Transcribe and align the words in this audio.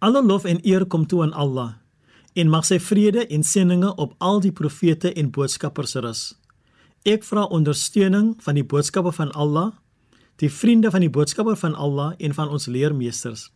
Alle 0.00 0.22
lof 0.24 0.44
en 0.44 0.60
eer 0.64 0.86
kom 0.86 1.06
toe 1.06 1.22
aan 1.22 1.32
Allah 1.36 1.76
en 2.32 2.48
mag 2.48 2.64
sy 2.64 2.78
vrede 2.80 3.26
en 3.26 3.42
seëninge 3.44 3.90
op 4.00 4.14
al 4.18 4.38
die 4.40 4.52
profete 4.54 5.10
en 5.12 5.28
boodskappers 5.34 5.96
rus. 6.00 6.22
Ek 7.04 7.24
vra 7.26 7.44
ondersteuning 7.52 8.34
van 8.44 8.56
die 8.56 8.64
boodskappe 8.64 9.12
van 9.12 9.32
Allah, 9.32 9.72
die 10.40 10.48
vriende 10.48 10.90
van 10.90 11.04
die 11.04 11.10
boodskapper 11.12 11.56
van 11.56 11.74
Allah 11.74 12.14
en 12.18 12.34
van 12.34 12.48
ons 12.48 12.66
leermeesters. 12.66 13.50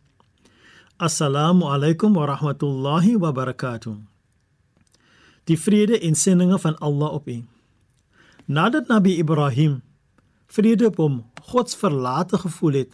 Assalamu 1.01 1.65
alaykum 1.65 2.13
wa 2.13 2.27
rahmatullahi 2.29 3.15
wa 3.17 3.31
barakatuh. 3.31 3.95
Die 5.49 5.57
vrede 5.57 5.97
en 5.99 6.15
seëninge 6.15 6.59
van 6.61 6.77
Allah 6.77 7.17
op 7.17 7.27
u. 7.27 7.39
Nadat 8.45 8.87
Nabi 8.87 9.17
Ibrahim 9.17 9.81
vrede 10.45 10.91
op 10.91 11.01
hom 11.01 11.23
God 11.49 11.69
se 11.69 11.77
verlate 11.77 12.37
gevoel 12.37 12.83
het 12.83 12.93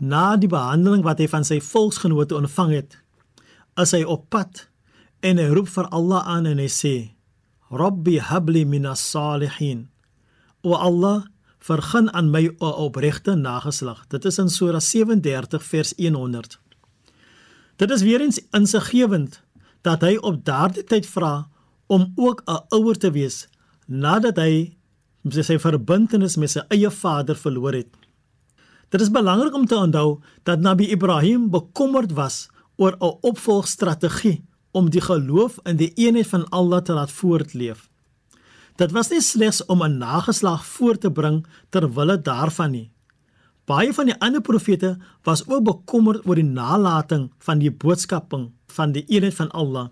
na 0.00 0.36
die 0.36 0.48
behandeling 0.48 1.02
wat 1.02 1.18
hy 1.18 1.28
van 1.28 1.44
sy 1.44 1.60
volksgenote 1.60 2.36
ontvang 2.38 2.72
het, 2.72 2.98
is 3.78 3.94
hy 3.94 4.02
op 4.04 4.28
pad 4.30 4.66
en 5.22 5.38
hy 5.38 5.48
roep 5.50 5.68
vir 5.68 5.88
Allah 5.94 6.26
aan 6.26 6.46
en 6.46 6.58
hy 6.58 6.68
sê: 6.70 7.14
"Rabbi 7.70 8.18
habli 8.18 8.64
minas 8.64 9.02
salihin." 9.02 9.88
O 10.62 10.74
Allah, 10.74 11.26
vergun 11.58 12.10
aan 12.14 12.30
my 12.30 12.48
'n 12.48 12.56
opregte 12.60 13.34
nageslag. 13.34 14.06
Dit 14.08 14.24
is 14.24 14.38
in 14.38 14.48
Sura 14.48 14.80
37 14.80 15.62
vers 15.64 15.92
100. 15.96 16.58
Dit 17.76 17.90
is 17.90 18.02
weer 18.02 18.20
eens 18.20 18.40
insiggewend 18.50 19.42
dat 19.82 20.00
hy 20.00 20.16
op 20.16 20.44
daardie 20.44 20.84
tyd 20.84 21.06
vra 21.06 21.48
om 21.86 22.12
ook 22.16 22.42
'n 22.46 22.64
ouer 22.68 22.98
te 22.98 23.10
wees 23.10 23.48
nadat 23.86 24.36
hy 24.36 24.76
sy 25.28 25.58
verbintenis 25.58 26.36
met 26.36 26.50
sy 26.50 26.60
eie 26.68 26.90
vader 26.90 27.36
verloor 27.36 27.72
het. 27.72 28.07
Dit 28.88 29.00
is 29.00 29.10
belangrik 29.10 29.54
om 29.54 29.66
te 29.66 29.76
onthou 29.76 30.20
dat 30.42 30.60
Nabi 30.60 30.88
Ibrahim 30.90 31.50
bekommerd 31.50 32.12
was 32.12 32.48
oor 32.76 32.96
'n 32.98 33.16
opvolgstrategie 33.20 34.44
om 34.70 34.90
die 34.90 35.00
geloof 35.00 35.58
in 35.62 35.76
die 35.76 35.92
eenheid 35.94 36.26
van 36.26 36.48
Allah 36.48 36.80
te 36.82 36.92
laat 36.92 37.12
voortleef. 37.12 37.88
Dit 38.76 38.90
was 38.90 39.10
nie 39.10 39.20
slegs 39.20 39.64
om 39.66 39.82
'n 39.82 39.98
nageslag 39.98 40.66
voor 40.66 40.98
te 40.98 41.10
bring 41.10 41.46
ter 41.68 41.92
wille 41.92 42.22
daarvan 42.22 42.70
nie. 42.70 42.90
Baie 43.64 43.94
van 43.94 44.06
die 44.06 44.20
ander 44.20 44.40
profete 44.40 44.96
was 45.22 45.46
ook 45.46 45.64
bekommerd 45.64 46.26
oor 46.26 46.34
die 46.34 46.44
nalatiging 46.44 47.30
van 47.38 47.58
die 47.58 47.70
boodskaping 47.70 48.50
van 48.66 48.92
die 48.92 49.04
eenheid 49.04 49.34
van 49.34 49.50
Allah. 49.50 49.88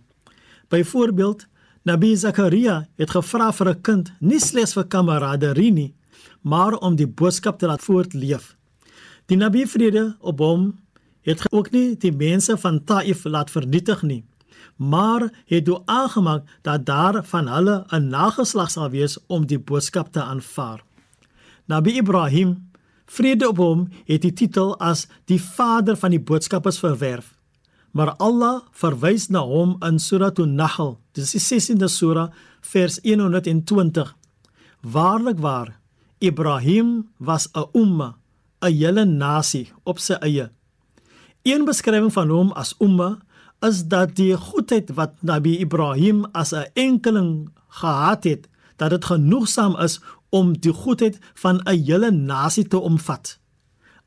Byvoorbeeld, 0.68 1.46
Nabi 1.82 2.16
Zakaria 2.16 2.88
het 2.96 3.10
gevra 3.10 3.52
vir 3.52 3.68
'n 3.68 3.80
kind, 3.80 4.12
nie 4.20 4.40
slegs 4.40 4.72
vir 4.72 4.84
kameraderie 4.84 5.72
nie, 5.72 5.94
maar 6.40 6.74
om 6.78 6.96
die 6.96 7.06
boodskap 7.08 7.58
te 7.58 7.66
laat 7.66 7.82
voortleef. 7.82 8.55
Die 9.26 9.36
Nabi 9.36 9.64
vrede 9.66 10.16
op 10.20 10.38
hom 10.38 10.66
het 11.26 11.42
ook 11.50 11.72
nie 11.74 11.96
die 11.98 12.12
mense 12.14 12.54
van 12.62 12.84
Taif 12.86 13.24
laat 13.26 13.50
vernietig 13.50 14.02
nie, 14.06 14.22
maar 14.78 15.24
het 15.50 15.64
dua 15.66 15.80
aangemaak 15.84 16.44
dat 16.62 16.84
daar 16.86 17.24
van 17.24 17.48
hulle 17.48 17.84
'n 17.90 18.08
nageslag 18.08 18.70
sal 18.70 18.90
wees 18.90 19.18
om 19.26 19.46
die 19.46 19.58
boodskap 19.58 20.12
te 20.12 20.22
aanvaar. 20.22 20.84
Nabi 21.66 21.96
Ibrahim, 21.96 22.70
vrede 23.06 23.48
op 23.48 23.56
hom, 23.56 23.88
het 24.04 24.22
die 24.22 24.32
titel 24.32 24.78
as 24.78 25.08
die 25.24 25.42
vader 25.42 25.96
van 25.96 26.10
die 26.10 26.20
boodskappers 26.20 26.78
verwerf. 26.78 27.34
Maar 27.90 28.14
Allah 28.16 28.60
verwys 28.70 29.28
na 29.28 29.40
hom 29.40 29.76
in 29.80 29.98
Surah 29.98 30.34
An-Nahl, 30.38 30.98
dis 31.12 31.30
die 31.30 31.40
16de 31.40 31.88
sura 31.88 32.30
vers 32.60 32.98
120. 33.02 34.16
Waarlik 34.80 35.38
waar, 35.38 35.80
Ibrahim 36.18 37.08
was 37.18 37.48
'n 37.52 37.64
umma, 37.72 38.16
'n 38.60 38.72
hele 38.72 39.04
nasie 39.04 39.72
op 39.84 39.98
sy 39.98 40.12
eie. 40.20 40.50
Een 41.42 41.64
beskrywing 41.64 42.12
van 42.12 42.30
hom 42.30 42.52
as 42.52 42.74
umma 42.78 43.18
is 43.60 43.84
dat 43.84 44.16
die 44.16 44.36
goedheid 44.36 44.90
wat 44.94 45.12
Nabi 45.22 45.58
Ibrahim 45.58 46.24
as 46.32 46.52
'n 46.52 46.70
enkeling 46.74 47.50
gehad 47.68 48.24
het, 48.24 48.48
dat 48.76 48.90
dit 48.90 49.04
genoegsaam 49.04 49.76
is 49.76 50.00
om 50.28 50.52
die 50.60 50.72
goedheid 50.72 51.18
van 51.34 51.60
'n 51.64 51.84
hele 51.84 52.10
nasie 52.10 52.68
te 52.68 52.78
omvat. 52.78 53.38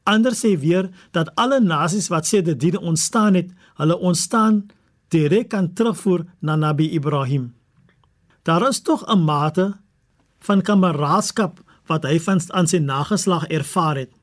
Ander 0.04 0.34
sê 0.34 0.60
weer 0.60 0.90
dat 1.12 1.36
alle 1.36 1.60
nasies 1.60 2.08
wat 2.08 2.26
sedertdien 2.26 2.78
ontstaan 2.78 3.34
het, 3.34 3.52
hulle 3.76 3.98
ontstaan 4.00 4.66
direk 5.08 5.50
kan 5.50 5.74
terugvoer 5.74 6.26
na 6.40 6.56
Nabi 6.56 6.92
Ibrahim. 6.92 7.56
Daar 8.44 8.68
is 8.68 8.82
tog 8.82 9.06
'n 9.06 9.24
mate 9.24 9.78
van 10.40 10.62
kameraadskap 10.62 11.62
wat 11.86 12.04
hy 12.04 12.20
van 12.20 12.42
aan 12.48 12.68
sy 12.68 12.78
nageslag 12.78 13.48
ervaar 13.48 13.96
het. 13.96 14.19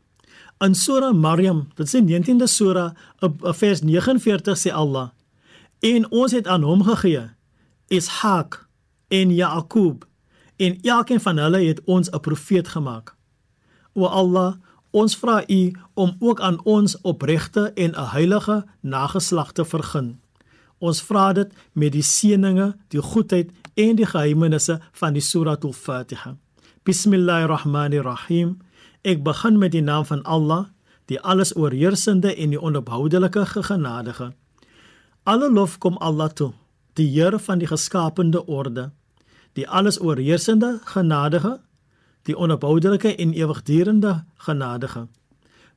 In 0.58 0.74
Surah 0.74 1.12
Maryam, 1.12 1.66
dit 1.76 1.90
die 1.90 2.00
19de 2.02 2.46
Surah, 2.48 2.94
op 3.20 3.42
vers 3.58 3.82
49 3.84 4.56
sê 4.56 4.72
Allah: 4.72 5.10
"En 5.80 6.10
ons 6.10 6.32
het 6.32 6.46
aan 6.46 6.62
hom 6.62 6.82
gegee 6.82 7.28
Ishak 7.88 8.68
en 9.08 9.34
Jakob, 9.34 10.06
en 10.56 10.80
elkeen 10.80 11.20
van 11.20 11.36
hulle 11.36 11.60
het 11.60 11.80
ons 11.84 12.10
'n 12.10 12.20
profeet 12.20 12.68
gemaak." 12.68 13.14
O 13.92 14.06
Allah, 14.06 14.54
ons 14.90 15.16
vra 15.16 15.44
U 15.48 15.72
om 15.94 16.16
ook 16.18 16.40
aan 16.40 16.64
ons 16.64 17.00
opregte 17.00 17.72
en 17.74 17.90
'n 17.90 18.08
heilige 18.08 18.64
nageslag 18.80 19.52
te 19.52 19.64
vergun. 19.64 20.20
Ons 20.78 21.02
vra 21.02 21.32
dit 21.32 21.52
met 21.72 21.92
die 21.92 22.02
seëninge, 22.02 22.76
die 22.88 23.02
goedheid 23.02 23.50
en 23.74 23.96
die 23.96 24.06
geheimenisse 24.06 24.80
van 24.92 25.12
die 25.12 25.22
Suratul 25.22 25.72
Fatiha. 25.72 26.36
Bismillahirrahmanirrahim. 26.82 28.58
Ek 29.02 29.22
begin 29.22 29.58
met 29.58 29.72
die 29.72 29.82
naam 29.82 30.04
van 30.04 30.22
Allah, 30.22 30.66
die 31.06 31.20
alles 31.20 31.56
oorheersende 31.56 32.34
en 32.34 32.50
die 32.50 32.60
onophoudelike 32.60 33.46
genadige. 33.46 34.32
Alle 35.22 35.50
lof 35.52 35.78
kom 35.78 35.96
Allah 35.96 36.28
toe, 36.28 36.52
die 36.94 37.08
Here 37.10 37.38
van 37.38 37.58
die 37.58 37.66
geskapende 37.66 38.46
orde, 38.46 38.90
die 39.52 39.68
alles 39.68 40.00
oorheersende 40.00 40.80
genadige, 40.84 41.60
die 42.22 42.36
onophoudelike 42.36 43.14
en 43.16 43.32
ewigdurende 43.32 44.24
genadige. 44.36 45.06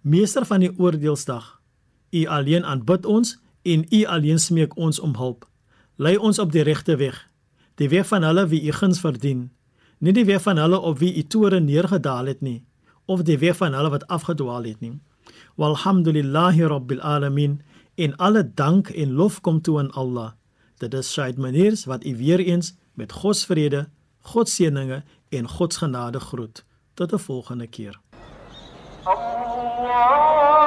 Meester 0.02 0.46
van 0.46 0.60
die 0.60 0.72
oordeelsdag. 0.78 1.60
U 2.12 2.26
alleen 2.26 2.66
aanbid 2.66 3.06
ons 3.06 3.38
en 3.62 3.86
u 3.90 4.04
alleen 4.06 4.40
smeek 4.40 4.78
ons 4.78 5.00
om 5.00 5.16
hulp. 5.16 5.48
Lei 5.96 6.18
ons 6.18 6.40
op 6.40 6.52
die 6.52 6.64
regte 6.64 6.96
weg, 6.96 7.28
die 7.76 7.90
weg 7.90 8.08
van 8.08 8.24
hulle 8.24 8.48
wie 8.48 8.62
u 8.68 8.72
guns 8.72 9.00
verdien, 9.00 9.50
nie 10.00 10.14
die 10.16 10.26
weg 10.26 10.42
van 10.42 10.58
hulle 10.58 10.80
op 10.80 11.00
wie 11.00 11.12
u 11.16 11.24
toore 11.28 11.60
neergedaal 11.60 12.32
het 12.32 12.42
nie, 12.42 12.64
of 13.10 13.26
die 13.26 13.38
weg 13.42 13.58
van 13.58 13.74
hulle 13.74 13.90
wat 13.90 14.06
afgedwaal 14.08 14.68
het 14.70 14.84
nie. 14.86 14.94
Walhamdulillahi 15.58 16.68
rabbil 16.70 17.02
alamin. 17.02 17.62
En 17.96 18.16
alle 18.16 18.44
dank 18.54 18.90
en 18.90 19.14
lof 19.14 19.42
kom 19.42 19.62
toe 19.62 19.80
aan 19.80 19.92
Allah. 19.92 20.32
Dit 20.80 20.94
is 20.94 21.10
sy 21.14 21.34
maniers 21.38 21.86
wat 21.90 22.06
u 22.06 22.16
weer 22.18 22.40
eens 22.40 22.76
met 22.94 23.12
God 23.12 23.38
se 23.38 23.46
vrede, 23.50 23.88
God 24.32 24.50
se 24.50 24.64
seëninge 24.64 25.04
en 25.36 25.50
God 25.58 25.74
se 25.74 25.80
genade 25.84 26.20
groet. 26.20 26.64
Tot 26.94 27.14
'n 27.14 27.20
volgende 27.20 27.68
keer. 27.68 28.00
Allah 29.04 30.59